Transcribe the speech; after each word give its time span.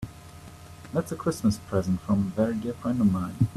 That's 0.93 1.11
a 1.11 1.15
Christmas 1.15 1.57
present 1.59 2.01
from 2.01 2.19
a 2.21 2.35
very 2.35 2.55
dear 2.55 2.73
friend 2.73 2.99
of 3.01 3.11
mine. 3.11 3.35